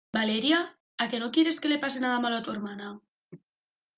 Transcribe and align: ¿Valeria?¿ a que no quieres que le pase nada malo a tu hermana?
¿Valeria?¿ 0.17 0.59
a 1.01 1.03
que 1.09 1.19
no 1.19 1.31
quieres 1.33 1.59
que 1.61 1.69
le 1.71 1.81
pase 1.83 1.99
nada 2.01 2.21
malo 2.23 2.35
a 2.37 2.43
tu 2.45 2.49
hermana? 2.55 2.87